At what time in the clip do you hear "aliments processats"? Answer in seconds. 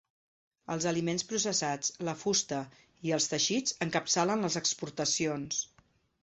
0.91-1.91